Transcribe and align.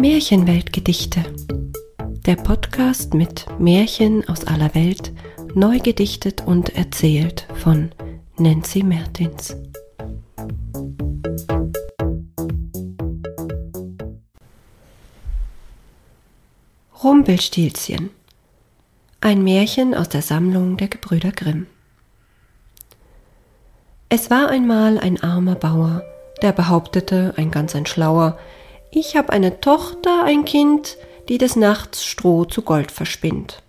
Märchenweltgedichte. 0.00 1.24
Der 2.24 2.36
Podcast 2.36 3.14
mit 3.14 3.46
Märchen 3.58 4.28
aus 4.28 4.44
aller 4.44 4.72
Welt, 4.76 5.12
neu 5.54 5.80
gedichtet 5.80 6.46
und 6.46 6.76
erzählt 6.76 7.48
von 7.54 7.90
Nancy 8.36 8.84
Mertins. 8.84 9.56
Rumpelstilzchen. 17.02 18.10
Ein 19.20 19.42
Märchen 19.42 19.96
aus 19.96 20.08
der 20.08 20.22
Sammlung 20.22 20.76
der 20.76 20.86
Gebrüder 20.86 21.32
Grimm. 21.32 21.66
Es 24.08 24.30
war 24.30 24.48
einmal 24.48 25.00
ein 25.00 25.20
armer 25.20 25.56
Bauer, 25.56 26.04
der 26.40 26.52
behauptete, 26.52 27.34
ein 27.36 27.50
ganz 27.50 27.74
ein 27.74 27.86
Schlauer, 27.86 28.38
ich 28.90 29.16
hab 29.16 29.30
eine 29.30 29.60
Tochter, 29.60 30.24
ein 30.24 30.44
Kind, 30.44 30.96
die 31.28 31.38
des 31.38 31.56
Nachts 31.56 32.04
Stroh 32.04 32.44
zu 32.44 32.62
Gold 32.62 32.90
verspinnt. 32.90 33.62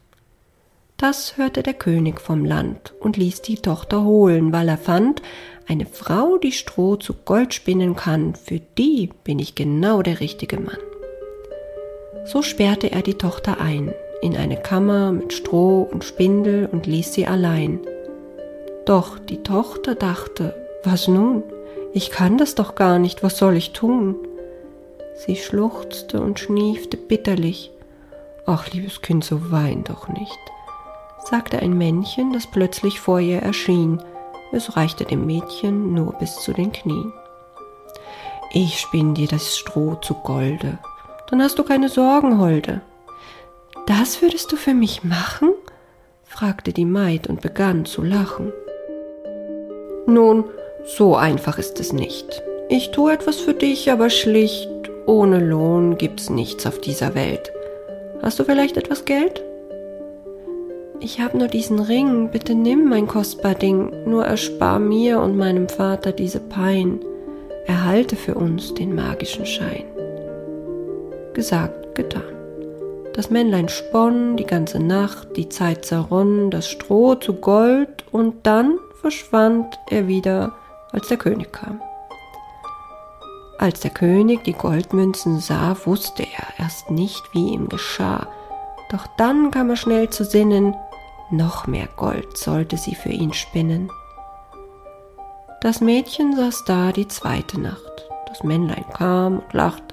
Das 0.97 1.37
hörte 1.37 1.63
der 1.63 1.73
König 1.73 2.19
vom 2.19 2.43
Land 2.43 2.93
und 2.99 3.17
ließ 3.17 3.41
die 3.41 3.57
Tochter 3.57 4.03
holen, 4.03 4.51
weil 4.51 4.67
er 4.67 4.77
fand, 4.77 5.21
eine 5.67 5.85
Frau, 5.85 6.37
die 6.37 6.51
Stroh 6.51 6.95
zu 6.95 7.13
Gold 7.13 7.53
spinnen 7.53 7.95
kann, 7.95 8.35
für 8.35 8.59
die 8.59 9.09
bin 9.23 9.39
ich 9.39 9.55
genau 9.55 10.01
der 10.01 10.19
richtige 10.19 10.59
Mann. 10.59 10.79
So 12.25 12.41
sperrte 12.41 12.91
er 12.91 13.01
die 13.01 13.13
Tochter 13.13 13.61
ein 13.61 13.93
in 14.21 14.35
eine 14.35 14.57
Kammer 14.57 15.11
mit 15.13 15.31
Stroh 15.31 15.83
und 15.83 16.03
Spindel 16.03 16.67
und 16.69 16.85
ließ 16.85 17.13
sie 17.13 17.25
allein. 17.25 17.79
Doch 18.85 19.17
die 19.17 19.43
Tochter 19.43 19.95
dachte, 19.95 20.55
was 20.83 21.07
nun? 21.07 21.43
Ich 21.93 22.11
kann 22.11 22.38
das 22.38 22.55
doch 22.55 22.75
gar 22.75 22.99
nicht, 22.99 23.23
was 23.23 23.38
soll 23.38 23.55
ich 23.55 23.71
tun? 23.71 24.15
Sie 25.25 25.35
schluchzte 25.35 26.21
und 26.21 26.39
schniefte 26.39 26.95
bitterlich. 26.95 27.71
Ach, 28.45 28.71
liebes 28.71 29.02
Kind, 29.02 29.25
so 29.25 29.52
wein 29.52 29.83
doch 29.83 30.07
nicht, 30.07 30.39
sagte 31.25 31.59
ein 31.59 31.77
Männchen, 31.77 32.31
das 32.31 32.47
plötzlich 32.47 33.02
vor 33.02 33.19
ihr 33.19 33.39
erschien. 33.39 34.02
Es 34.53 34.77
reichte 34.77 35.03
dem 35.03 35.25
Mädchen 35.25 35.94
nur 35.94 36.13
bis 36.13 36.35
zu 36.38 36.53
den 36.53 36.71
Knien. 36.71 37.11
Ich 38.53 38.79
spinn 38.79 39.13
dir 39.13 39.27
das 39.27 39.57
Stroh 39.57 39.95
zu 39.95 40.13
Golde, 40.13 40.79
dann 41.29 41.44
hast 41.44 41.59
du 41.59 41.63
keine 41.63 41.89
Sorgen, 41.89 42.39
Holde. 42.39 42.81
Das 43.88 44.22
würdest 44.22 44.51
du 44.53 44.55
für 44.55 44.73
mich 44.73 45.03
machen? 45.03 45.51
fragte 46.23 46.72
die 46.72 46.85
Maid 46.85 47.27
und 47.27 47.41
begann 47.41 47.83
zu 47.83 48.03
lachen. 48.03 48.53
Nun, 50.07 50.45
so 50.85 51.17
einfach 51.17 51.57
ist 51.57 51.79
es 51.81 51.91
nicht. 51.91 52.41
Ich 52.69 52.91
tue 52.91 53.11
etwas 53.11 53.35
für 53.35 53.53
dich, 53.53 53.91
aber 53.91 54.09
schlicht 54.09 54.69
ohne 55.09 55.39
Lohn 55.39 55.97
gibt's 55.97 56.29
nichts 56.29 56.67
auf 56.67 56.79
dieser 56.79 57.15
Welt. 57.15 57.52
Hast 58.21 58.38
du 58.38 58.43
vielleicht 58.43 58.77
etwas 58.77 59.05
Geld? 59.05 59.43
Ich 60.99 61.19
habe 61.19 61.35
nur 61.35 61.47
diesen 61.47 61.79
Ring, 61.79 62.29
bitte 62.29 62.53
nimm 62.53 62.88
mein 62.88 63.07
kostbar 63.07 63.55
Ding, 63.55 63.91
nur 64.05 64.25
erspar 64.25 64.77
mir 64.77 65.19
und 65.19 65.35
meinem 65.35 65.67
Vater 65.67 66.11
diese 66.11 66.39
Pein, 66.39 66.99
erhalte 67.66 68.16
für 68.16 68.35
uns 68.35 68.75
den 68.75 68.93
magischen 68.93 69.47
Schein. 69.47 69.85
Gesagt, 71.33 71.95
getan. 71.95 72.35
Das 73.13 73.31
Männlein 73.31 73.67
sponn 73.67 74.38
die 74.38 74.45
ganze 74.45 74.79
Nacht, 74.79 75.35
die 75.35 75.49
Zeit 75.49 75.85
zerronnen, 75.85 76.51
das 76.51 76.67
Stroh 76.67 77.16
zu 77.16 77.33
Gold, 77.33 78.05
und 78.11 78.45
dann 78.45 78.77
verschwand 79.01 79.79
er 79.89 80.07
wieder, 80.07 80.53
als 80.91 81.07
der 81.07 81.17
König 81.17 81.51
kam. 81.51 81.81
Als 83.59 83.81
der 83.81 83.91
König 83.91 84.45
die 84.45 84.53
Goldmünzen 84.53 85.41
sah, 85.41 85.75
wusste 85.83 86.23
er 86.23 86.63
erst 86.63 86.89
nicht, 86.89 87.21
wie 87.33 87.49
ihm 87.49 87.67
geschah. 87.67 88.29
Doch 88.89 89.05
dann 89.17 89.51
kam 89.51 89.69
er 89.69 89.75
schnell 89.75 90.09
zu 90.09 90.23
Sinnen, 90.23 90.77
noch 91.29 91.67
mehr 91.67 91.89
Gold 91.97 92.38
sollte 92.38 92.78
sie 92.78 92.95
für 92.95 93.09
ihn 93.09 93.34
spinnen. 93.34 93.91
Das 95.59 95.81
Mädchen 95.81 96.38
saß 96.38 96.63
da 96.63 96.94
die 96.94 97.09
zweite 97.09 97.59
Nacht. 97.59 98.07
Das 98.29 98.44
Männlein 98.44 98.85
kam 98.94 99.39
und 99.39 99.53
lacht. 99.53 99.84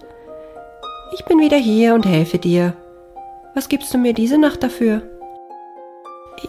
Ich 1.15 1.25
bin 1.25 1.41
wieder 1.41 1.57
hier 1.57 1.95
und 1.95 2.07
helfe 2.07 2.39
dir. 2.39 2.73
Was 3.57 3.69
gibst 3.69 3.93
du 3.93 3.99
mir 3.99 4.15
diese 4.15 4.39
Nacht 4.39 4.63
dafür? 4.63 5.03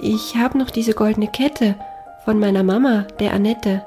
Ich 0.02 0.36
habe 0.36 0.60
noch 0.60 0.70
diese 0.70 0.94
goldene 0.94 1.30
Kette 1.30 1.76
von 2.26 2.38
meiner 2.38 2.62
Mama, 2.62 3.08
der 3.20 3.34
Annette. 3.34 3.84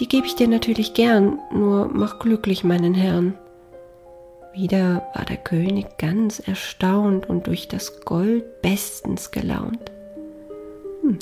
Die 0.00 0.08
gebe 0.08 0.26
ich 0.26 0.34
dir 0.34 0.48
natürlich 0.48 0.94
gern, 0.94 1.38
nur 1.52 1.88
mach 1.88 2.18
glücklich 2.18 2.64
meinen 2.64 2.94
Herrn. 2.94 3.38
Wieder 4.52 5.08
war 5.14 5.24
der 5.24 5.36
König 5.36 5.98
ganz 5.98 6.40
erstaunt 6.40 7.28
und 7.28 7.46
durch 7.46 7.68
das 7.68 8.00
Gold 8.00 8.62
bestens 8.62 9.30
gelaunt. 9.30 9.90
Hm, 11.02 11.18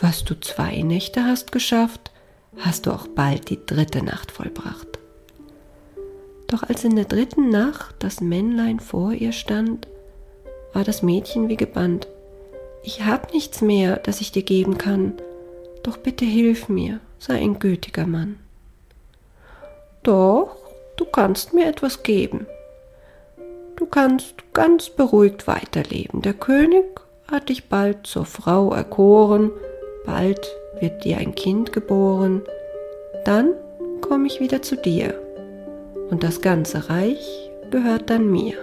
was 0.00 0.24
du 0.24 0.38
zwei 0.40 0.82
Nächte 0.82 1.24
hast 1.24 1.52
geschafft, 1.52 2.12
hast 2.58 2.86
du 2.86 2.92
auch 2.92 3.06
bald 3.06 3.50
die 3.50 3.64
dritte 3.64 4.02
Nacht 4.02 4.30
vollbracht. 4.30 4.98
Doch 6.46 6.62
als 6.62 6.84
in 6.84 6.94
der 6.96 7.06
dritten 7.06 7.48
Nacht 7.48 7.96
das 7.98 8.20
Männlein 8.20 8.80
vor 8.80 9.12
ihr 9.12 9.32
stand, 9.32 9.88
war 10.72 10.84
das 10.84 11.02
Mädchen 11.02 11.48
wie 11.48 11.56
gebannt. 11.56 12.08
Ich 12.82 13.04
hab 13.04 13.32
nichts 13.32 13.60
mehr, 13.60 13.96
das 13.96 14.20
ich 14.20 14.30
dir 14.30 14.42
geben 14.42 14.76
kann, 14.78 15.14
doch 15.82 15.96
bitte 15.96 16.24
hilf 16.24 16.68
mir, 16.68 17.00
sei 17.24 17.36
ein 17.36 17.58
gütiger 17.58 18.06
Mann. 18.06 18.38
Doch, 20.02 20.56
du 20.96 21.06
kannst 21.06 21.54
mir 21.54 21.66
etwas 21.66 22.02
geben. 22.02 22.46
Du 23.76 23.86
kannst 23.86 24.34
ganz 24.52 24.90
beruhigt 24.90 25.46
weiterleben. 25.46 26.20
Der 26.20 26.34
König 26.34 26.84
hat 27.30 27.48
dich 27.48 27.70
bald 27.70 28.06
zur 28.06 28.26
Frau 28.26 28.74
erkoren, 28.74 29.50
bald 30.04 30.46
wird 30.80 31.04
dir 31.04 31.16
ein 31.16 31.34
Kind 31.34 31.72
geboren, 31.72 32.42
dann 33.24 33.54
komme 34.02 34.26
ich 34.26 34.40
wieder 34.40 34.60
zu 34.60 34.76
dir 34.76 35.18
und 36.10 36.22
das 36.22 36.42
ganze 36.42 36.90
Reich 36.90 37.50
gehört 37.70 38.10
dann 38.10 38.30
mir. 38.30 38.54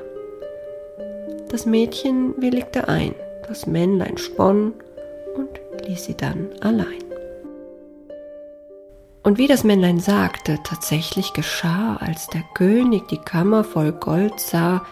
Das 1.50 1.66
Mädchen 1.66 2.40
willigte 2.40 2.88
ein, 2.88 3.16
das 3.48 3.66
Männlein 3.66 4.20
sponn 4.20 4.74
und 5.36 5.50
ließ 5.88 6.06
sie 6.06 6.16
dann 6.16 6.50
allein. 6.62 7.11
Und 9.24 9.38
wie 9.38 9.48
das 9.48 9.64
Männlein 9.64 10.00
sagte, 10.00 10.60
tatsächlich 10.64 11.34
geschah, 11.34 11.98
als 11.98 12.28
der 12.28 12.42
König 12.56 13.08
die 13.08 13.20
Kammer 13.20 13.64
voll 13.64 13.92
Gold 13.92 14.40
sah, 14.40 14.84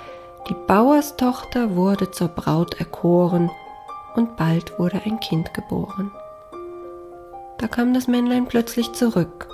die 0.48 0.56
Bauerstochter 0.68 1.76
wurde 1.76 2.12
zur 2.12 2.28
Braut 2.28 2.80
erkoren, 2.80 3.50
und 4.16 4.38
bald 4.38 4.78
wurde 4.80 5.02
ein 5.06 5.20
Kind 5.20 5.54
geboren. 5.54 6.12
Da 7.58 7.68
kam 7.68 7.94
das 7.94 8.08
Männlein 8.08 8.48
plötzlich 8.48 8.92
zurück. 8.94 9.48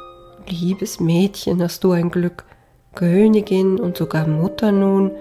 Liebes 0.48 1.00
Mädchen, 1.00 1.62
hast 1.62 1.84
du 1.84 1.92
ein 1.92 2.10
Glück, 2.10 2.46
Königin 2.94 3.80
und 3.80 3.98
sogar 3.98 4.28
Mutter 4.28 4.72
nun, 4.72 5.12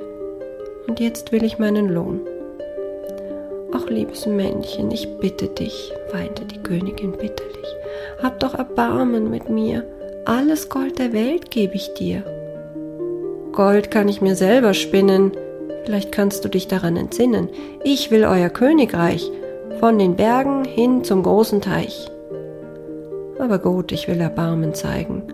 und 0.87 1.00
jetzt 1.00 1.32
will 1.32 1.44
ich 1.44 1.59
meinen 1.59 1.88
Lohn. 1.88 2.20
Ach, 3.84 3.91
liebes 3.91 4.27
Männchen, 4.27 4.91
ich 4.91 5.19
bitte 5.19 5.49
dich, 5.49 5.93
weinte 6.12 6.45
die 6.45 6.62
Königin 6.62 7.12
bitterlich, 7.12 7.77
hab 8.22 8.41
doch 8.41 8.55
Erbarmen 8.55 9.31
mit 9.31 9.50
mir, 9.50 9.84
alles 10.25 10.69
Gold 10.69 10.99
der 10.99 11.12
Welt 11.12 11.50
gebe 11.50 11.75
ich 11.75 11.93
dir. 11.94 12.23
Gold 13.53 13.91
kann 13.91 14.09
ich 14.09 14.23
mir 14.23 14.37
selber 14.37 14.73
spinnen, 14.73 15.33
vielleicht 15.84 16.12
kannst 16.12 16.44
du 16.44 16.49
dich 16.49 16.67
daran 16.67 16.97
entsinnen. 16.97 17.50
Ich 17.83 18.11
will 18.11 18.25
euer 18.25 18.49
Königreich, 18.49 19.31
von 19.81 19.99
den 19.99 20.17
Bergen 20.17 20.65
hin 20.65 21.05
zum 21.05 21.23
großen 21.23 21.61
Teich. 21.61 22.11
Aber 23.39 23.59
gut, 23.59 23.93
ich 23.93 24.09
will 24.09 24.21
Erbarmen 24.21 24.75
zeigen 24.75 25.25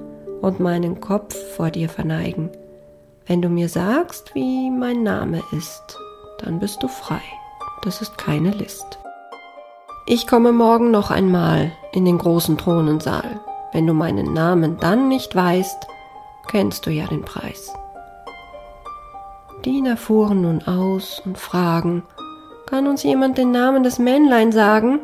und 0.41 0.59
meinen 0.59 1.01
Kopf 1.01 1.37
vor 1.37 1.71
dir 1.71 1.89
verneigen. 1.89 2.51
Wenn 3.27 3.43
du 3.43 3.49
mir 3.49 3.69
sagst, 3.69 4.35
wie 4.35 4.71
mein 4.71 5.05
Name 5.05 5.41
ist, 5.57 5.97
dann 6.41 6.59
bist 6.59 6.83
du 6.83 6.89
frei 6.89 7.23
das 7.83 8.03
ist 8.03 8.19
keine 8.19 8.51
List. 8.51 8.99
Ich 10.07 10.27
komme 10.27 10.53
morgen 10.53 10.91
noch 10.91 11.11
einmal 11.11 11.73
in 11.93 12.05
den 12.05 12.19
großen 12.19 12.59
Thronensaal. 12.59 13.41
Wenn 13.73 13.87
du 13.87 13.95
meinen 13.95 14.33
Namen 14.33 14.79
dann 14.81 15.09
nicht 15.09 15.35
weißt, 15.35 15.87
kennst 16.49 16.87
du 16.87 16.91
ja 16.91 17.07
den 17.07 17.23
Preis. 17.23 17.73
Diener 19.65 19.97
fuhren 19.97 20.43
nun 20.43 20.67
aus 20.67 21.23
und 21.25 21.39
fragen, 21.39 22.03
kann 22.67 22.87
uns 22.87 23.03
jemand 23.03 23.39
den 23.39 23.51
Namen 23.51 23.83
des 23.83 23.99
Männlein 23.99 24.53
sagen? 24.53 25.01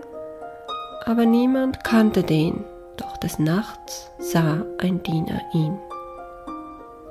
Aber 1.04 1.24
niemand 1.24 1.84
kannte 1.84 2.22
den, 2.22 2.64
doch 2.96 3.16
des 3.18 3.38
Nachts 3.38 4.10
sah 4.18 4.62
ein 4.78 5.02
Diener 5.02 5.40
ihn. 5.52 5.78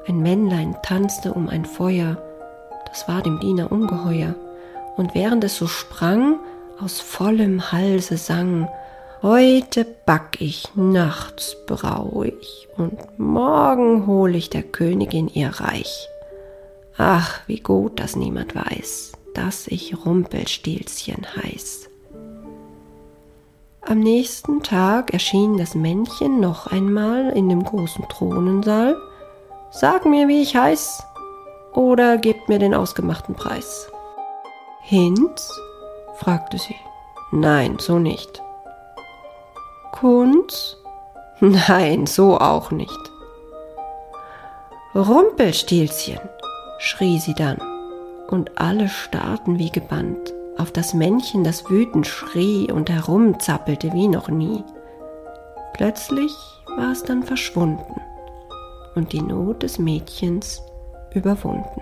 Ein 0.07 0.19
Männlein 0.19 0.75
tanzte 0.83 1.33
um 1.33 1.49
ein 1.49 1.65
Feuer, 1.65 2.17
das 2.87 3.07
war 3.07 3.21
dem 3.21 3.39
Diener 3.39 3.71
ungeheuer 3.71 4.35
und 4.97 5.15
während 5.15 5.43
es 5.43 5.55
so 5.55 5.67
sprang, 5.67 6.39
aus 6.79 6.99
vollem 6.99 7.71
Halse 7.71 8.17
sang, 8.17 8.67
Heute 9.21 9.85
back 9.85 10.39
ich, 10.39 10.67
nachts 10.75 11.57
brau 11.65 12.21
ich 12.21 12.67
und 12.77 13.17
morgen 13.17 14.05
hol 14.05 14.35
ich 14.35 14.51
der 14.51 14.61
Königin 14.61 15.27
ihr 15.29 15.49
Reich. 15.49 16.07
Ach, 16.95 17.39
wie 17.47 17.59
gut, 17.59 17.99
dass 17.99 18.15
niemand 18.15 18.53
weiß, 18.55 19.13
dass 19.33 19.67
ich 19.67 20.05
Rumpelstilzchen 20.05 21.25
heiß. 21.37 21.89
Am 23.81 23.99
nächsten 23.99 24.61
Tag 24.61 25.11
erschien 25.11 25.57
das 25.57 25.73
Männchen 25.73 26.39
noch 26.39 26.67
einmal 26.67 27.31
in 27.31 27.49
dem 27.49 27.63
großen 27.63 28.07
Thronensaal. 28.07 28.95
Sag 29.71 30.05
mir, 30.05 30.27
wie 30.27 30.43
ich 30.43 30.55
heiß, 30.55 31.01
oder 31.73 32.19
gebt 32.19 32.47
mir 32.47 32.59
den 32.59 32.75
ausgemachten 32.75 33.33
Preis. 33.33 33.89
Hinz? 34.87 35.51
fragte 36.17 36.59
sie. 36.59 36.75
Nein, 37.31 37.77
so 37.79 37.97
nicht. 37.97 38.43
Kunz? 39.91 40.77
Nein, 41.39 42.05
so 42.05 42.37
auch 42.37 42.69
nicht. 42.69 42.99
Rumpelstilzchen, 44.93 46.19
schrie 46.77 47.17
sie 47.17 47.33
dann, 47.33 47.57
und 48.29 48.59
alle 48.59 48.87
starrten 48.87 49.57
wie 49.57 49.71
gebannt 49.71 50.31
auf 50.59 50.71
das 50.71 50.93
Männchen, 50.93 51.43
das 51.43 51.67
wütend 51.67 52.05
schrie 52.05 52.71
und 52.71 52.91
herumzappelte 52.91 53.91
wie 53.91 54.07
noch 54.07 54.29
nie. 54.29 54.63
Plötzlich 55.73 56.31
war 56.77 56.91
es 56.91 57.01
dann 57.01 57.23
verschwunden 57.23 58.01
und 58.93 59.13
die 59.13 59.21
Not 59.21 59.63
des 59.63 59.79
Mädchens 59.79 60.61
überwunden. 61.15 61.81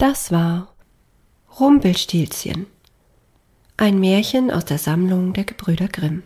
Das 0.00 0.32
war 0.32 0.68
Rumpelstilzchen, 1.60 2.64
ein 3.76 4.00
Märchen 4.00 4.50
aus 4.50 4.64
der 4.64 4.78
Sammlung 4.78 5.34
der 5.34 5.44
Gebrüder 5.44 5.88
Grimm. 5.88 6.22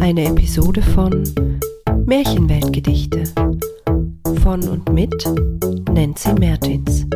Eine 0.00 0.24
Episode 0.24 0.82
von 0.82 1.22
Märchenweltgedichte 2.06 3.22
von 4.42 4.68
und 4.68 4.92
mit 4.92 5.14
Nancy 5.92 6.32
Mertins. 6.32 7.06